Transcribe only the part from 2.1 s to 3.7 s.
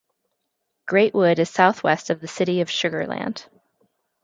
the city of Sugar Land.